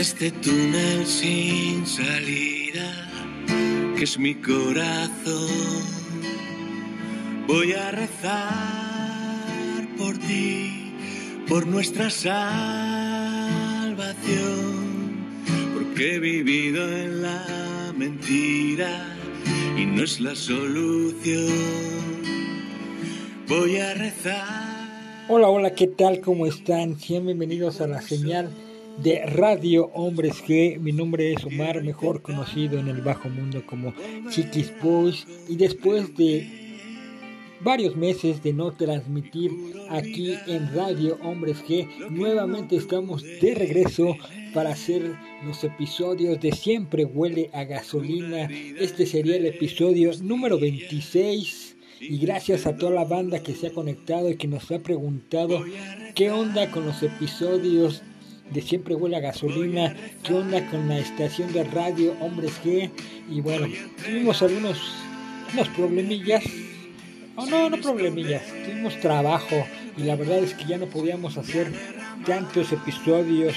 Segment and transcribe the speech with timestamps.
[0.00, 3.06] Este túnel sin salida,
[3.98, 5.84] que es mi corazón,
[7.46, 8.34] voy a rezar
[9.98, 10.94] por ti,
[11.46, 12.40] por nuestra salvación,
[15.74, 19.14] porque he vivido en la mentira
[19.76, 21.52] y no es la solución.
[23.46, 25.26] Voy a rezar.
[25.28, 26.22] Hola, hola, ¿qué tal?
[26.22, 26.96] ¿Cómo están?
[27.06, 28.48] Bienvenidos a la señal
[29.02, 30.78] de Radio Hombres G.
[30.78, 33.94] Mi nombre es Omar, mejor conocido en el bajo mundo como
[34.30, 35.26] Chiquis Boys.
[35.48, 36.46] Y después de
[37.60, 39.52] varios meses de no transmitir
[39.88, 44.16] aquí en Radio Hombres G, nuevamente estamos de regreso
[44.52, 48.48] para hacer los episodios de Siempre huele a gasolina.
[48.78, 53.72] Este sería el episodio número 26 y gracias a toda la banda que se ha
[53.72, 55.64] conectado y que nos ha preguntado
[56.14, 58.02] qué onda con los episodios
[58.52, 62.90] de Siempre Huele a Gasolina, qué onda con la estación de radio Hombres G.
[63.30, 63.66] Y bueno,
[64.04, 64.78] tuvimos algunos
[65.52, 66.44] unos problemillas,
[67.36, 69.66] o no, no problemillas, tuvimos trabajo.
[69.96, 71.72] Y la verdad es que ya no podíamos hacer
[72.24, 73.54] tantos episodios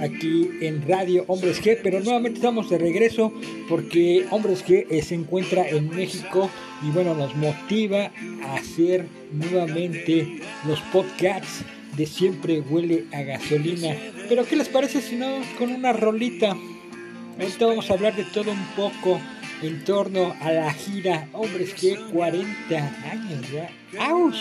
[0.00, 3.32] aquí en Radio Hombres G, pero nuevamente estamos de regreso
[3.68, 6.50] porque Hombres G se encuentra en México
[6.82, 8.10] y bueno, nos motiva
[8.44, 11.64] a hacer nuevamente los podcasts
[11.96, 13.94] de Siempre Huele a Gasolina.
[14.28, 16.56] Pero ¿qué les parece si no con una rolita?
[17.38, 19.20] Ahorita vamos a hablar de todo un poco
[19.62, 22.76] en torno a la gira Hombres G 40
[23.10, 23.70] años ya.
[23.98, 24.36] ¡Auch!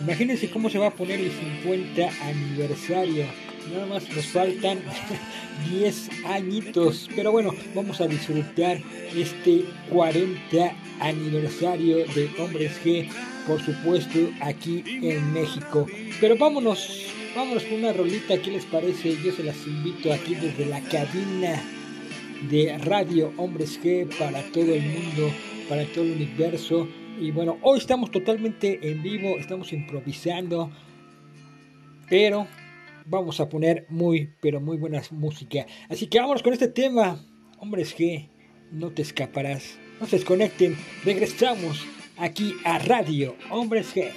[0.00, 3.26] Imagínense cómo se va a poner el 50 aniversario.
[3.72, 4.80] Nada más nos faltan
[5.70, 7.08] 10 añitos.
[7.14, 8.80] Pero bueno, vamos a disfrutar
[9.16, 13.08] este 40 aniversario de Hombres G,
[13.46, 15.86] por supuesto, aquí en México.
[16.20, 19.16] Pero vámonos, vámonos con una rolita, ¿qué les parece?
[19.24, 21.62] Yo se las invito aquí desde la cabina
[22.50, 25.30] de Radio Hombres G para todo el mundo,
[25.68, 26.88] para todo el universo.
[27.20, 30.70] Y bueno, hoy estamos totalmente en vivo, estamos improvisando,
[32.08, 32.46] pero
[33.06, 35.66] vamos a poner muy, pero muy buena música.
[35.88, 37.24] Así que vámonos con este tema,
[37.58, 38.28] Hombres G,
[38.70, 39.78] no te escaparás.
[40.00, 41.86] No se desconecten, regresamos
[42.22, 44.12] aquí a Radio Hombres G.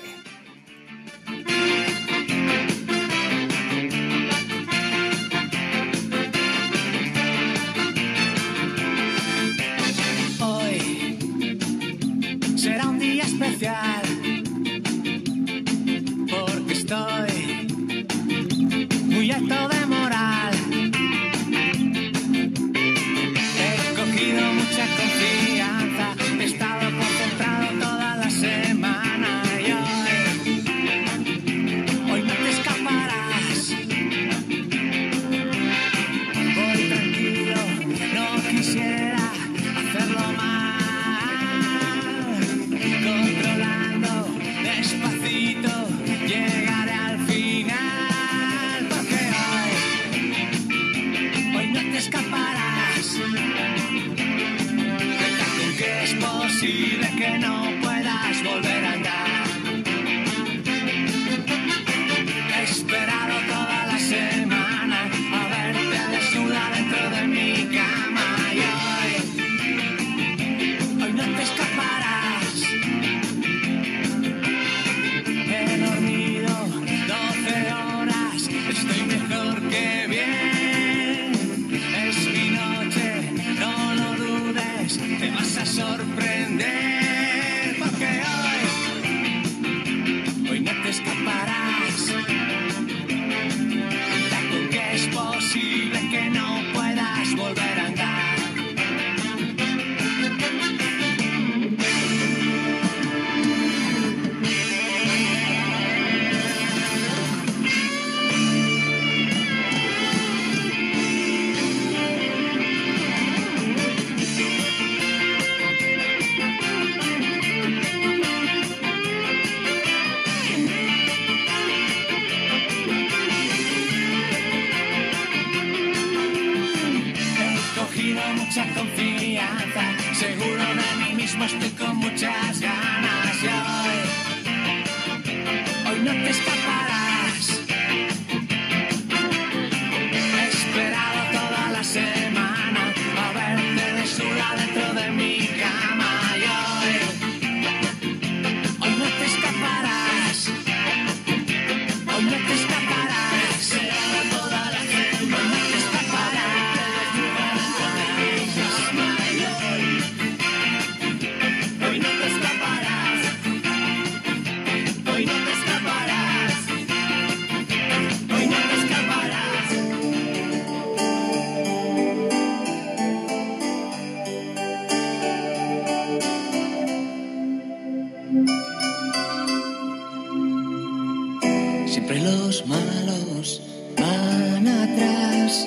[181.95, 183.61] Siempre los malos
[183.97, 185.65] van atrás,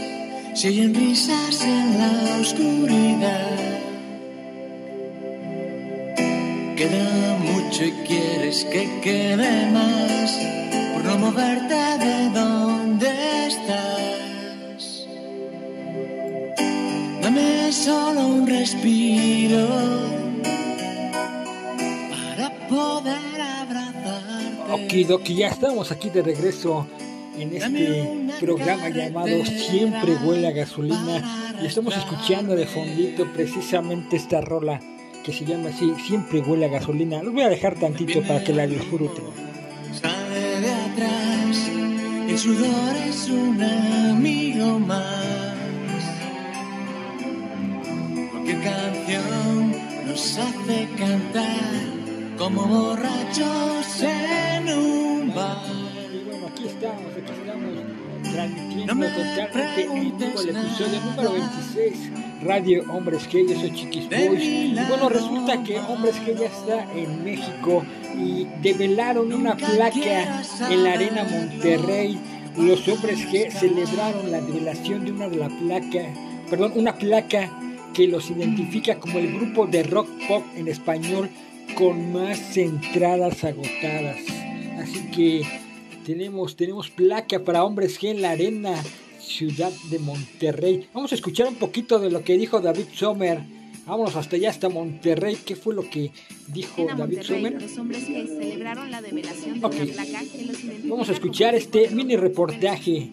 [0.52, 3.56] se oyen risas en la oscuridad.
[6.76, 10.38] Queda mucho y quieres que quede más
[10.92, 11.74] por no moverte
[24.88, 26.86] Okidoki, ya estamos aquí de regreso
[27.38, 28.06] en este
[28.40, 34.80] programa llamado Siempre huele a gasolina y estamos escuchando de fondito precisamente esta rola
[35.22, 37.22] que se llama así, Siempre huele a gasolina.
[37.22, 39.24] Los voy a dejar tantito para que la disfruten.
[39.92, 41.70] Sale de atrás,
[42.26, 45.58] el sudor es un amigo más.
[48.32, 49.74] Cualquier canción
[50.06, 51.97] nos hace cantar
[52.38, 55.58] como borrachos en un bar.
[56.12, 62.10] Y bueno, aquí estamos, aquí estamos transmitiendo totalmente en vivo el episodio número 26,
[62.44, 64.42] Radio Hombres que yo soy Chiquis Boys.
[64.44, 67.84] Y bueno, resulta que Hombres que ya está en México
[68.16, 72.18] y develaron una placa en la Arena Monterrey.
[72.56, 76.14] Los hombres que celebraron la develación de una de la placa,
[76.48, 77.50] perdón, una placa
[77.94, 81.28] que los identifica como el grupo de rock pop en español
[81.76, 84.18] con más entradas agotadas.
[84.78, 85.42] Así que
[86.04, 88.74] tenemos, tenemos placa para hombres G en la arena
[89.20, 90.88] Ciudad de Monterrey.
[90.92, 93.40] Vamos a escuchar un poquito de lo que dijo David Sommer.
[93.86, 95.36] Vámonos hasta allá, hasta Monterrey.
[95.44, 96.10] ¿Qué fue lo que
[96.48, 97.62] dijo David Monterrey, Sommer?
[97.62, 99.74] los hombres que celebraron la develación de Ok.
[99.74, 100.56] una placa que los
[100.88, 103.10] Vamos a escuchar este mini reportaje.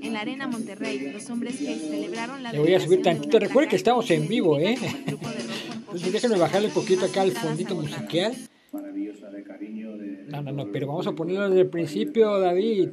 [0.00, 3.38] En la arena Monterrey, los hombres que celebraron la Le voy a subir tantito.
[3.38, 4.76] Recuerde que estamos en vivo, ¿eh?
[5.90, 8.32] El Entonces déjenme bajarle un poquito acá al fondito musical.
[8.72, 12.88] maravillosa de cariño de, No, no, no, pero vamos a ponerlo desde el principio, David.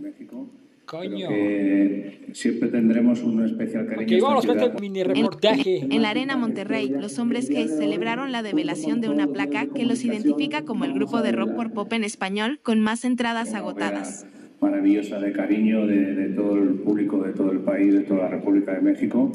[0.86, 1.27] Coño.
[1.30, 4.06] Que siempre tendremos un especial cariño.
[4.06, 4.69] Ok, a esta vámonos con ciudad.
[4.69, 5.80] este mini reportaje.
[5.89, 10.03] En la arena Monterrey, los hombres que celebraron la develación de una placa que los
[10.06, 14.27] identifica como el grupo de rock por pop en español con más entradas agotadas.
[14.62, 18.30] Maravillosa de cariño de, de todo el público, de todo el país, de toda la
[18.30, 19.31] República de México,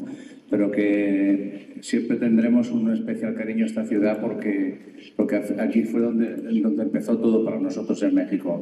[0.51, 6.35] pero que siempre tendremos un especial cariño a esta ciudad porque, porque aquí fue donde,
[6.35, 8.61] donde empezó todo para nosotros en México.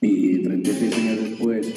[0.00, 1.72] Y 36 años después,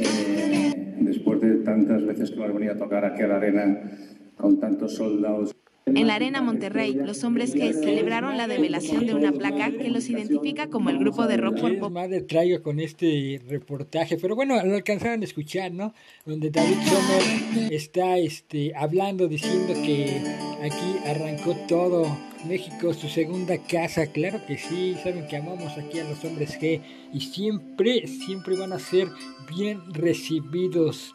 [0.00, 3.82] eh, después de tantas veces que hemos venido a tocar aquí a la arena
[4.36, 5.54] con tantos soldados.
[5.94, 10.08] En la arena Monterrey, los hombres que celebraron la develación de una placa que los
[10.08, 14.16] identifica como el grupo de rock por ¿Qué pop madre traigo con este reportaje?
[14.16, 15.94] Pero bueno, lo alcanzaron a escuchar, ¿no?
[16.24, 20.20] Donde David Sommer está este, hablando, diciendo que
[20.62, 22.06] aquí arrancó todo.
[22.46, 26.80] México, su segunda casa, claro que sí, saben que amamos aquí a los hombres G
[27.12, 29.08] y siempre, siempre van a ser
[29.50, 31.12] bien recibidos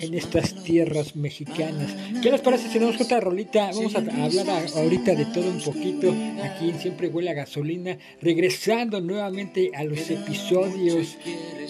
[0.00, 1.90] en estas tierras mexicanas.
[2.22, 3.70] ¿Qué les parece si con otra rolita?
[3.74, 9.00] Vamos a hablar ahorita de todo un poquito aquí en Siempre Huele a Gasolina, regresando
[9.00, 11.16] nuevamente a los episodios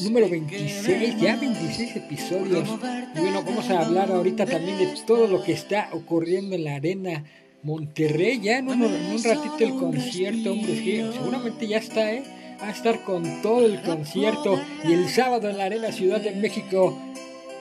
[0.03, 2.69] número 26, ya 26 episodios.
[3.15, 6.77] Y bueno, vamos a hablar ahorita también de todo lo que está ocurriendo en la
[6.77, 7.25] arena
[7.63, 10.77] Monterrey, ya en un, en ratito el concierto, hombre,
[11.13, 12.23] seguramente ya está, ¿eh?
[12.61, 16.33] Va a estar con todo el concierto y el sábado en la Arena Ciudad de
[16.33, 16.97] México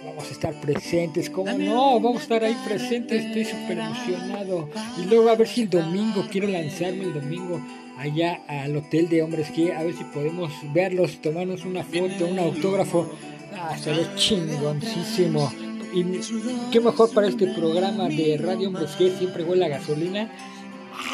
[0.05, 1.99] Vamos a estar presentes, ¿cómo no?
[1.99, 4.69] Vamos a estar ahí presentes, estoy súper emocionado.
[5.01, 7.61] Y luego a ver si el domingo, quiero lanzarme el domingo
[7.97, 12.39] allá al Hotel de Hombres G, a ver si podemos verlos, tomarnos una foto, un
[12.39, 13.09] autógrafo.
[13.55, 15.51] Ah, ve chingoncísimo.
[15.93, 16.03] Y
[16.71, 20.29] qué mejor para este programa de Radio Hombres G, siempre huele a gasolina.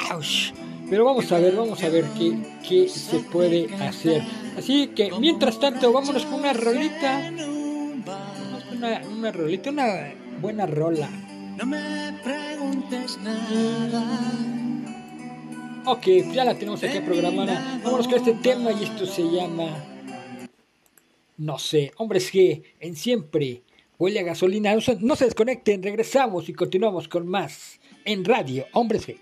[0.09, 0.51] ¡Auch!
[0.89, 2.35] Pero vamos a ver, vamos a ver qué,
[2.67, 4.23] qué se puede hacer.
[4.57, 7.31] Así que mientras tanto, vámonos con una rolita.
[8.79, 11.09] Una, una rolita, una buena rola.
[11.57, 14.05] No me preguntes nada.
[15.85, 17.81] Ok, ya la tenemos aquí programada.
[17.83, 19.67] Vámonos con este tema y esto se llama.
[21.35, 23.63] No sé, hombres G, en siempre.
[23.97, 24.73] Huele a gasolina.
[24.73, 29.17] No se, no se desconecten, regresamos y continuamos con más en Radio Hombres G.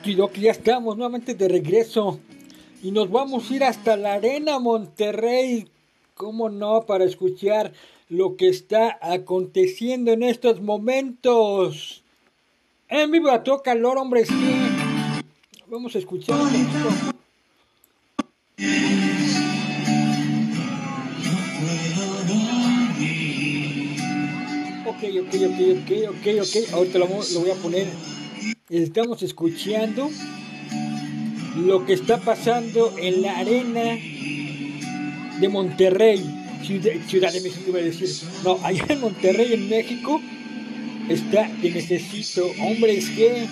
[0.00, 2.20] Okidoki, ya estamos nuevamente de regreso.
[2.82, 5.68] Y nos vamos a ir hasta la Arena Monterrey.
[6.14, 6.86] ¿Cómo no?
[6.86, 7.74] Para escuchar
[8.08, 12.02] lo que está aconteciendo en estos momentos.
[12.88, 14.24] En vivo a todo calor, hombre.
[14.24, 14.34] Sí.
[15.66, 16.88] Vamos a escuchar un poquito.
[24.86, 26.72] Ok, ok, ok, ok, ok, ok.
[26.72, 28.19] Ahorita lo, voy a poner.
[28.70, 30.08] Estamos escuchando
[31.56, 33.98] lo que está pasando en la arena
[35.40, 36.24] de Monterrey,
[36.62, 38.08] Ciudad, de México, iba a decir.
[38.44, 40.20] No, allá en Monterrey, en México,
[41.08, 43.48] está Te Necesito, hombres que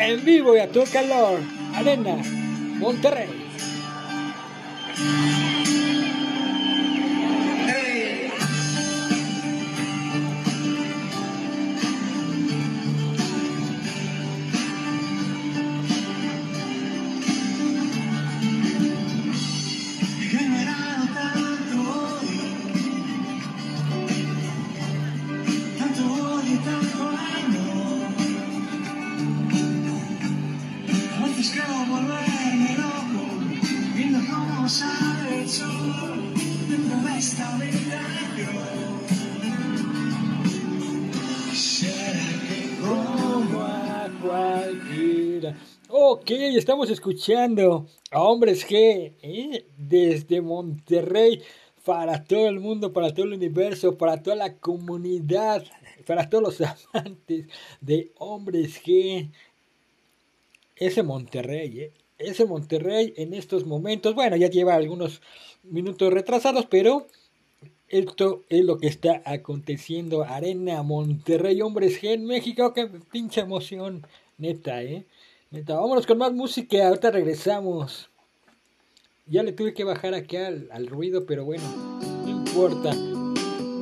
[0.00, 1.38] en vivo y a todo calor,
[1.72, 2.16] arena,
[2.80, 3.28] Monterrey.
[46.28, 49.64] Estamos escuchando a Hombres G ¿eh?
[49.76, 51.40] desde Monterrey
[51.84, 55.64] para todo el mundo, para todo el universo, para toda la comunidad,
[56.04, 56.60] para todos los
[56.92, 57.46] amantes
[57.80, 59.30] de Hombres G.
[60.74, 61.92] Ese Monterrey, ¿eh?
[62.18, 65.22] ese Monterrey en estos momentos, bueno, ya lleva algunos
[65.62, 67.06] minutos retrasados, pero
[67.86, 70.24] esto es lo que está aconteciendo.
[70.24, 72.72] Arena Monterrey, hombres G en México.
[72.74, 74.04] Qué pinche emoción.
[74.38, 75.06] Neta, eh.
[75.50, 76.88] Vámonos con más música.
[76.88, 78.10] Ahorita regresamos.
[79.26, 81.64] Ya le tuve que bajar aquí al, al ruido, pero bueno,
[82.24, 82.94] no importa.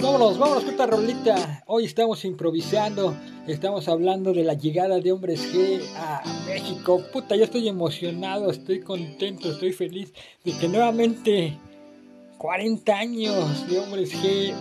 [0.00, 1.64] Vámonos, vámonos con esta rolita.
[1.66, 3.16] Hoy estamos improvisando.
[3.46, 7.02] Estamos hablando de la llegada de hombres G a México.
[7.12, 10.12] Puta, yo estoy emocionado, estoy contento, estoy feliz
[10.44, 11.58] de que nuevamente
[12.38, 14.54] 40 años de hombres G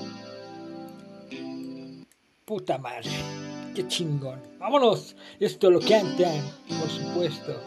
[2.45, 3.09] Puta madre.
[3.75, 4.39] Qué chingón.
[4.59, 5.15] Vámonos.
[5.39, 7.59] Esto lo cantan, por supuesto.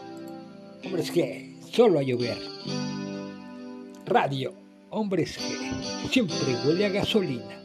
[0.85, 2.37] Hombres que solo a llover.
[4.05, 4.53] Radio.
[4.89, 7.61] Hombres que siempre huele a gasolina.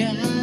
[0.00, 0.39] Yeah.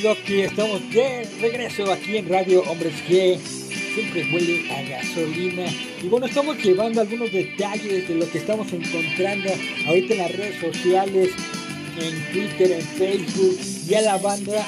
[0.00, 3.38] Que estamos de regreso aquí en Radio Hombres G.
[3.94, 5.66] Siempre huele a gasolina.
[6.02, 9.50] Y bueno, estamos llevando algunos detalles de lo que estamos encontrando
[9.86, 11.28] ahorita en las redes sociales,
[11.98, 13.58] en Twitter, en Facebook.
[13.88, 14.66] Ya la banda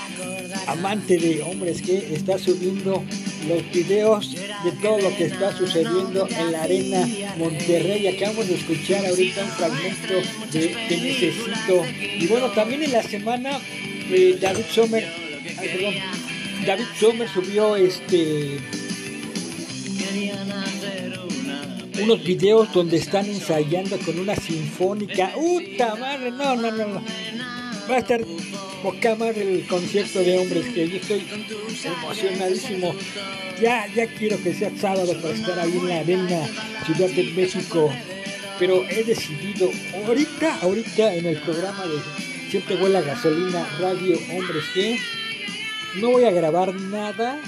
[0.66, 3.02] amante de Hombres G está subiendo
[3.48, 8.06] los videos de todo lo que está sucediendo en la arena Monterrey.
[8.06, 10.14] Acabamos de escuchar ahorita un fragmento
[10.52, 11.84] de Te Necesito.
[12.20, 13.58] Y bueno, también en la semana
[14.10, 15.21] eh, David Sommer,
[16.66, 18.58] David Sommer subió este
[22.02, 25.32] unos videos donde están ensayando con una sinfónica.
[25.36, 26.30] ¡Uta madre!
[26.32, 27.04] No, no, no, no.
[27.88, 28.20] Va a estar
[28.82, 31.24] poca madre el concierto de hombres que yo estoy
[31.84, 32.94] emocionadísimo.
[33.60, 36.48] Ya, ya quiero que sea sábado para estar ahí en la arena
[36.86, 37.92] Ciudad de México.
[38.58, 39.70] Pero he decidido
[40.06, 41.98] ahorita, ahorita en el programa de
[42.52, 44.98] Siempre huele a gasolina, radio, hombres que
[46.00, 47.40] no voy a grabar nada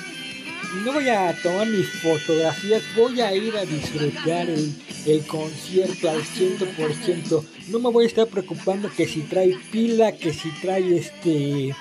[0.83, 7.45] no voy a tomar mis fotografías, voy a ir a disfrutar el, concierto al 100%.
[7.69, 11.75] No me voy a estar preocupando que si trae pila, que si trae este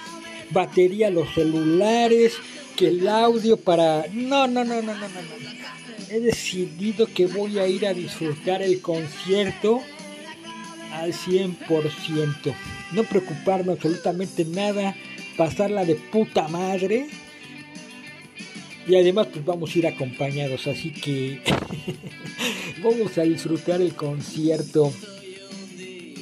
[0.52, 2.34] batería los celulares,
[2.76, 4.06] que el audio para...
[4.12, 6.10] No, no, no, no, no, no, no.
[6.10, 9.82] He decidido que voy a ir a disfrutar el concierto
[10.92, 12.54] al 100%.
[12.92, 14.96] No preocuparme absolutamente nada,
[15.38, 17.08] pasarla de puta madre
[18.88, 21.42] y además pues vamos a ir acompañados, así que
[22.84, 24.92] vamos a disfrutar el concierto.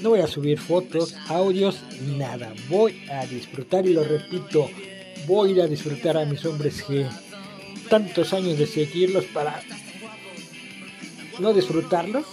[0.01, 1.81] No voy a subir fotos, audios,
[2.17, 2.53] nada.
[2.69, 4.69] Voy a disfrutar y lo repito,
[5.27, 7.05] voy a disfrutar a mis hombres que
[7.89, 9.61] tantos años de seguirlos para
[11.39, 12.25] no disfrutarlos.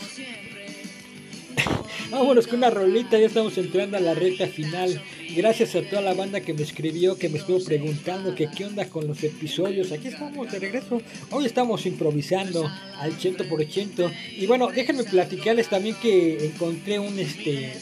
[2.10, 5.02] Vámonos con una rolita, ya estamos entrando a la recta final.
[5.36, 8.88] Gracias a toda la banda que me escribió, que me estuvo preguntando que qué onda
[8.88, 9.92] con los episodios.
[9.92, 11.02] Aquí estamos de regreso.
[11.30, 12.66] Hoy estamos improvisando
[12.96, 14.10] al 100%.
[14.38, 17.74] Y bueno, déjenme platicarles también que encontré un este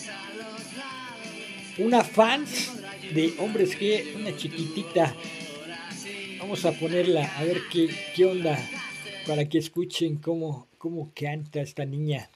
[1.79, 2.73] una fans
[3.15, 5.15] de Hombres G, una chiquitita.
[6.41, 8.59] Vamos a ponerla a ver qué, qué onda
[9.25, 12.29] para que escuchen cómo, cómo canta esta niña.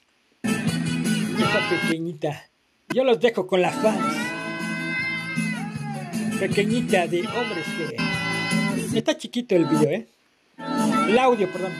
[1.69, 2.49] Pequeñita.
[2.93, 4.31] Yo los dejo con las fans
[6.41, 8.97] pequeñita de hombres que...
[8.97, 10.07] Está chiquito el video, ¿eh?
[11.07, 11.71] El audio, perdón.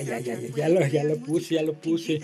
[0.00, 2.20] Ya, ya, ya, ya lo, ya lo puse, ya lo puse.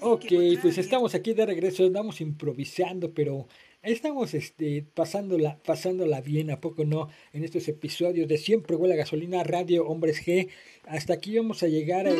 [0.00, 0.26] Ok,
[0.62, 3.46] pues estamos aquí de regreso, estamos improvisando, pero
[3.82, 7.08] estamos este, pasándola, pasándola bien, ¿a poco no?
[7.32, 10.48] En estos episodios de Siempre Huele a Gasolina, Radio Hombres G.
[10.86, 12.16] Hasta aquí vamos a llegar eh,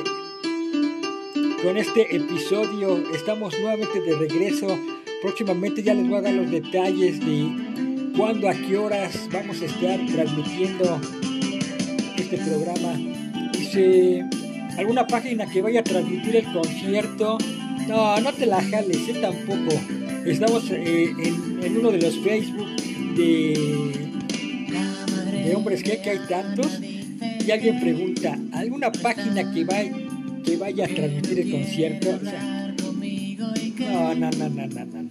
[1.63, 3.13] con este episodio.
[3.15, 4.79] Estamos nuevamente de regreso.
[5.23, 9.67] Próximamente ya les voy a dar los detalles de cuándo, a qué horas vamos a
[9.67, 11.01] estar transmitiendo
[12.17, 13.18] este programa
[14.77, 17.39] alguna página que vaya a transmitir el concierto.
[17.87, 19.19] No, no te la jales, ¿eh?
[19.21, 19.73] tampoco.
[20.25, 21.13] Estamos eh,
[21.63, 22.69] en, uno de los Facebook
[23.17, 23.55] de,
[25.55, 26.81] hombres que, hay tantos.
[26.81, 29.91] Y alguien pregunta, ¿alguna página que, vaya,
[30.45, 32.21] que vaya a transmitir el concierto?
[33.79, 35.09] no, no, no, no, no, no.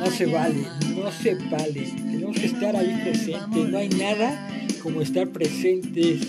[0.00, 0.62] No se vale,
[0.96, 1.92] no se vale.
[1.96, 3.68] Tenemos que estar ahí presentes.
[3.68, 4.48] No hay nada
[4.82, 6.20] como estar presentes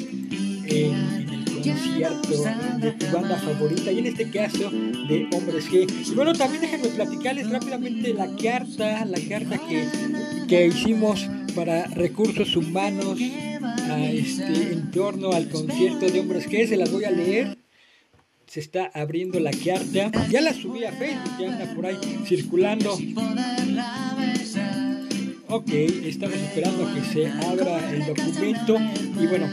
[0.71, 2.43] en, el concierto
[2.79, 5.88] de tu banda favorita y en este caso de Hombres G.
[6.07, 9.88] Y bueno, también déjenme platicarles rápidamente la carta, la carta que,
[10.47, 16.67] que hicimos para recursos humanos este, en torno al concierto de Hombres G.
[16.67, 17.57] Se las voy a leer
[18.51, 20.12] se está abriendo la carta.
[20.29, 22.97] Ya la subí a Facebook, ya anda por ahí circulando.
[25.47, 28.77] Ok, estamos esperando que se abra el documento.
[29.21, 29.49] Y bueno,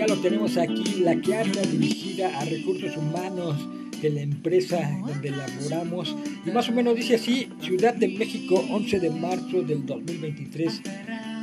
[0.00, 3.68] ya lo tenemos aquí, la carta dirigida a recursos humanos
[4.00, 6.16] de la empresa donde laboramos.
[6.46, 10.80] Y más o menos dice así, Ciudad de México, 11 de marzo del 2023,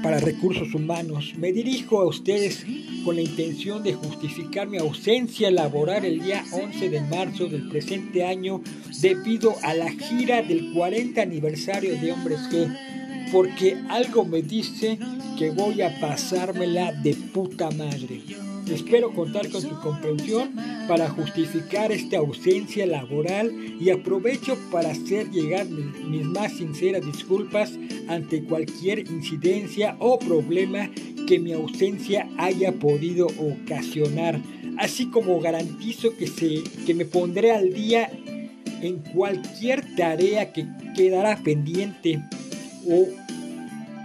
[0.01, 1.35] para recursos humanos.
[1.37, 2.65] Me dirijo a ustedes
[3.05, 8.25] con la intención de justificar mi ausencia laboral el día 11 de marzo del presente
[8.25, 8.63] año
[9.01, 12.75] debido a la gira del 40 aniversario de Hombres G,
[13.31, 14.97] porque algo me dice
[15.37, 18.46] que voy a pasármela de puta madre.
[18.69, 20.53] Espero contar con tu comprensión
[20.87, 27.77] para justificar esta ausencia laboral y aprovecho para hacer llegar mis más sinceras disculpas
[28.07, 30.89] ante cualquier incidencia o problema
[31.27, 34.39] que mi ausencia haya podido ocasionar,
[34.77, 38.09] así como garantizo que, se, que me pondré al día
[38.81, 42.21] en cualquier tarea que quedará pendiente
[42.89, 43.07] o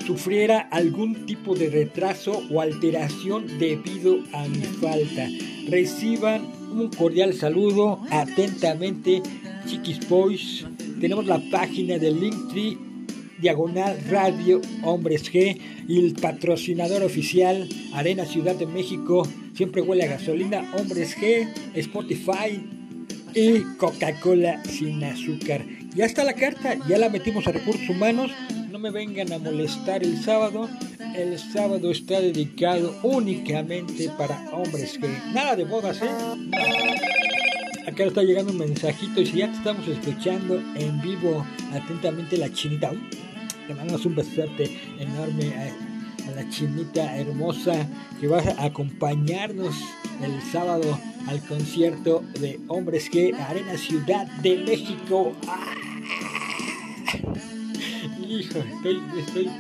[0.07, 5.29] sufriera algún tipo de retraso o alteración debido a mi falta.
[5.69, 9.23] Reciban un cordial saludo atentamente,
[9.67, 10.67] Chiquis Boys.
[11.01, 12.79] Tenemos la página de Linktree
[13.41, 19.27] Diagonal Radio Hombres G y el patrocinador oficial Arena Ciudad de México.
[19.55, 20.73] Siempre huele a gasolina.
[20.79, 22.61] Hombres G, Spotify
[23.35, 25.65] y Coca-Cola sin azúcar.
[25.95, 28.52] Ya está la carta, ya la metimos a recursos humanos no
[28.83, 30.69] me vengan a molestar el sábado.
[31.15, 36.09] El sábado está dedicado únicamente para hombres que nada de bodas, ¿eh?
[37.87, 42.53] Acá está llegando un mensajito y si ya te estamos escuchando en vivo atentamente la
[42.53, 42.91] chinita.
[43.69, 47.87] Te mandamos un besote enorme a, la chinita hermosa
[48.21, 49.77] que va a acompañarnos
[50.23, 55.33] el sábado al concierto de Hombres que Arena Ciudad de México.
[55.47, 55.73] ¡Ah!
[58.43, 59.51] Estoy, estoy,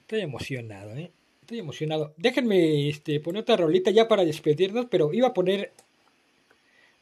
[0.00, 1.10] estoy emocionado, ¿eh?
[1.42, 2.14] Estoy emocionado.
[2.16, 5.72] Déjenme este, poner otra rolita ya para despedirnos, pero iba a poner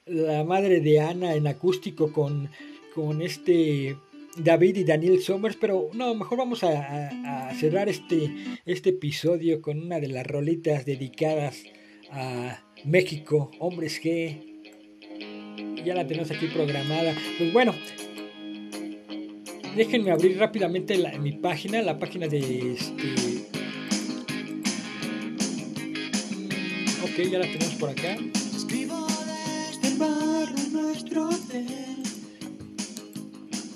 [0.07, 2.51] la madre de Ana en acústico con,
[2.94, 3.96] con este
[4.37, 8.31] David y Daniel Somers, pero no, mejor vamos a, a, cerrar este,
[8.64, 11.62] este episodio con una de las rolitas dedicadas
[12.11, 14.46] a México, hombres G.
[15.85, 17.14] Ya la tenemos aquí programada.
[17.38, 17.75] Pues bueno,
[19.76, 23.14] déjenme abrir rápidamente mi página, la página de este.
[27.02, 28.16] Ok, ya la tenemos por acá.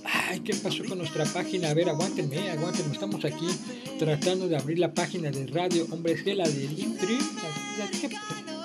[0.04, 1.70] Ay, ¿qué pasó con nuestra página?
[1.70, 2.92] A ver, aguántenme, aguántenme.
[2.92, 3.46] Estamos aquí
[3.98, 7.18] tratando de abrir la página de Radio Hombres G, la de Linktree.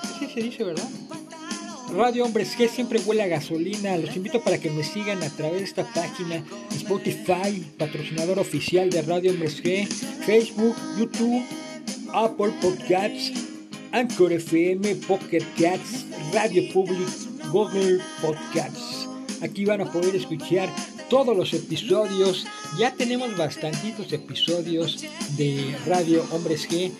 [0.02, 0.88] Así se dice, ¿verdad?
[1.94, 3.96] Radio Hombres G siempre huele a gasolina.
[3.96, 9.02] Los invito para que me sigan a través de esta página Spotify, patrocinador oficial de
[9.02, 9.86] Radio Hombres G,
[10.24, 11.42] Facebook, YouTube,
[12.12, 13.32] Apple Podcasts,
[13.92, 17.08] Anchor FM, Pocket Cats, Radio Public,
[17.50, 19.08] Google Podcasts.
[19.42, 20.68] Aquí van a poder escuchar
[21.08, 22.46] todos los episodios.
[22.78, 25.04] Ya tenemos bastantitos episodios
[25.36, 26.92] de Radio Hombres G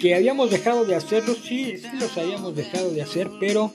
[0.00, 3.72] que habíamos dejado de hacerlos, sí, sí los habíamos dejado de hacer, pero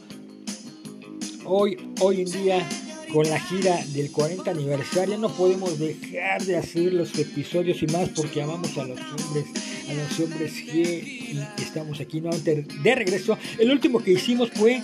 [1.50, 2.70] hoy, hoy en día
[3.12, 8.10] con la gira del 40 aniversario no podemos dejar de hacer los episodios y más
[8.10, 9.46] porque amamos a los hombres,
[9.90, 13.38] a los hombres y estamos aquí nuevamente de regreso.
[13.58, 14.84] El último que hicimos fue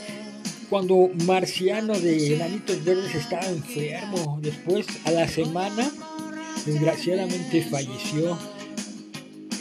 [0.70, 4.40] cuando Marciano de Enanitos Verdes estaba enfermo.
[4.42, 5.88] Después, a la semana,
[6.66, 8.38] desgraciadamente falleció.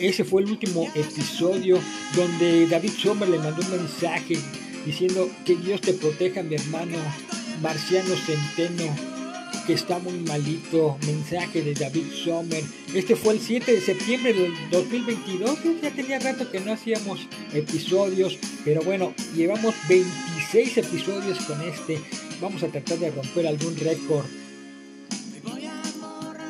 [0.00, 1.78] Ese fue el último episodio
[2.16, 4.38] donde David Sommer le mandó un mensaje
[4.84, 6.98] diciendo que Dios te proteja, mi hermano
[7.62, 8.94] Marciano Centeno,
[9.66, 10.98] que está muy malito.
[11.06, 12.62] Mensaje de David Sommer.
[12.94, 15.58] Este fue el 7 de septiembre del 2022.
[15.82, 21.98] Ya tenía rato que no hacíamos episodios, pero bueno, llevamos 26 episodios con este.
[22.40, 24.26] Vamos a tratar de romper algún récord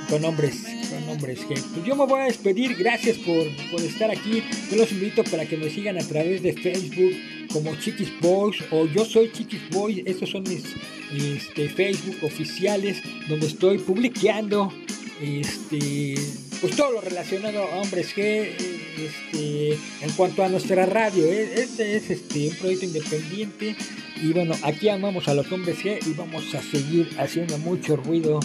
[0.08, 4.10] con hombres, con hombres que pues yo me voy a despedir, gracias por, por estar
[4.10, 7.14] aquí, yo los invito para que me sigan a través de Facebook
[7.52, 10.64] como Chiquis Boys o yo soy Chiquis Boys, estos son mis
[11.12, 14.72] este, Facebook oficiales donde estoy publicando
[15.20, 16.14] este
[16.60, 18.48] pues todo lo relacionado a hombres G
[18.96, 21.52] este, en cuanto a nuestra radio ¿eh?
[21.56, 23.76] este es este un proyecto independiente
[24.22, 28.40] y bueno aquí amamos a los hombres G y vamos a seguir haciendo mucho ruido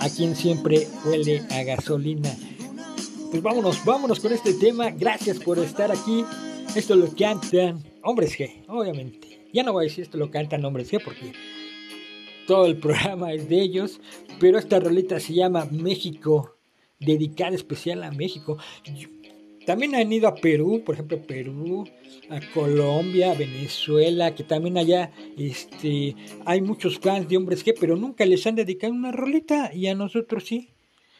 [0.00, 2.34] a quien siempre huele a gasolina
[3.30, 6.24] pues vámonos vámonos con este tema gracias por estar aquí
[6.74, 10.92] esto lo cantan hombres G obviamente ya no voy a decir esto lo cantan hombres
[10.92, 11.32] G porque
[12.48, 14.00] todo el programa es de ellos,
[14.40, 16.56] pero esta rolita se llama México,
[16.98, 18.56] dedicada especial a México.
[19.66, 21.86] También han ido a Perú, por ejemplo, Perú,
[22.30, 28.24] a Colombia, Venezuela, que también allá este, hay muchos fans de hombres G, pero nunca
[28.24, 30.70] les han dedicado una rolita y a nosotros sí,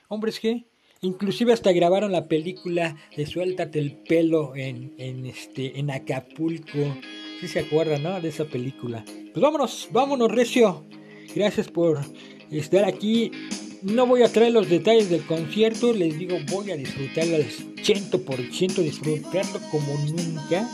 [0.09, 0.65] hombres G.
[1.01, 6.97] Inclusive hasta grabaron la película de Suéltate el pelo en, en, este, en Acapulco.
[7.41, 8.21] Si se acuerdan, ¿no?
[8.21, 9.05] De esa película.
[9.05, 10.85] Pues vámonos, vámonos, Recio.
[11.35, 12.01] Gracias por
[12.51, 13.31] estar aquí
[13.83, 18.75] No voy a traer los detalles del concierto, les digo, voy a disfrutarlo al 100%,
[18.83, 20.69] disfrutarlo como nunca.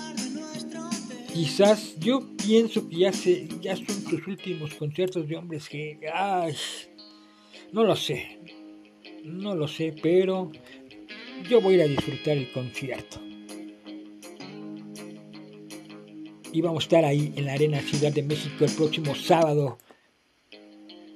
[1.34, 5.98] Quizás yo pienso que ya, se, ya son tus últimos conciertos de hombres que...
[6.14, 6.54] Ay,
[7.72, 8.38] no lo sé,
[9.24, 10.50] no lo sé, pero
[11.48, 13.18] yo voy a ir a disfrutar el concierto.
[16.52, 19.78] Y vamos a estar ahí en la Arena Ciudad de México el próximo sábado.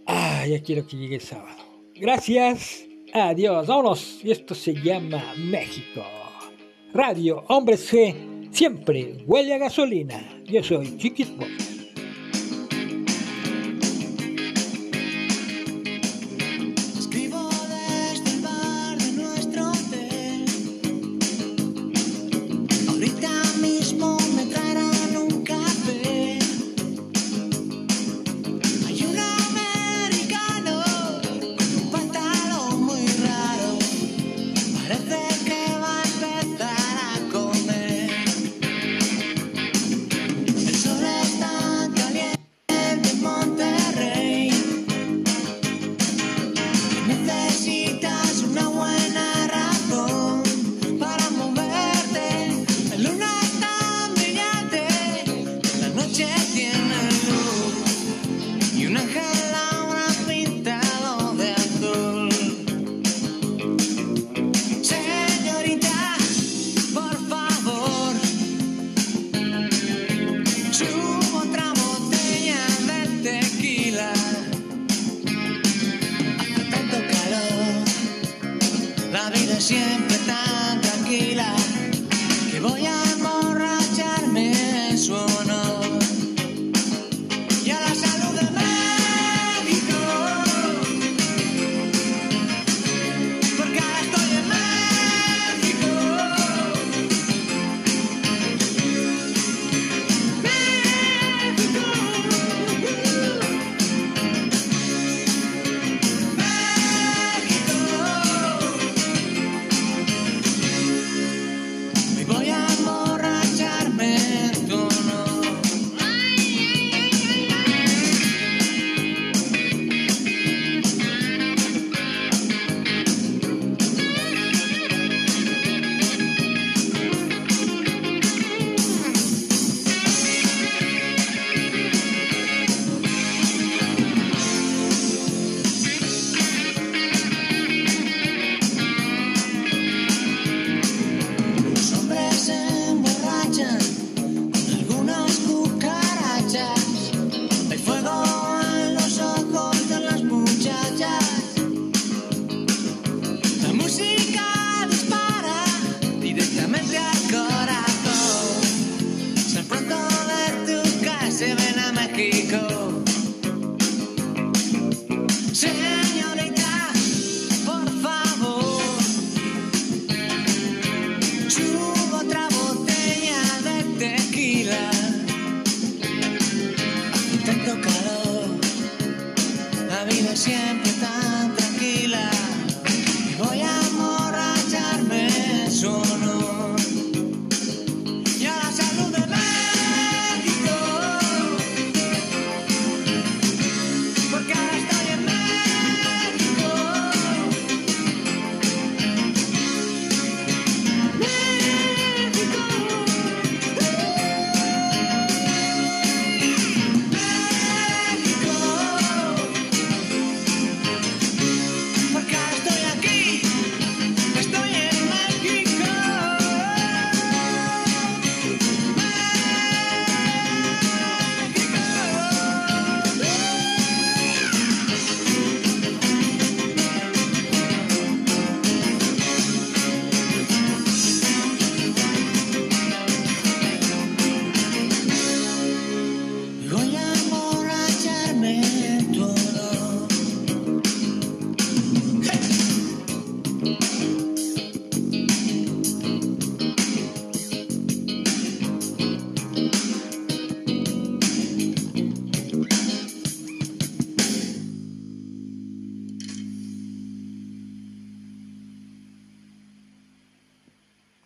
[0.07, 1.63] Ah, ya quiero que llegue el sábado.
[1.95, 2.85] Gracias.
[3.13, 3.69] Adiós.
[3.69, 4.21] Vámonos.
[4.25, 6.03] Y esto se llama México.
[6.93, 8.51] Radio Hombres G.
[8.51, 10.43] Siempre huele a gasolina.
[10.45, 11.78] Yo soy siempre